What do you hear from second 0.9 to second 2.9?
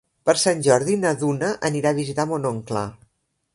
na Duna anirà a visitar mon oncle.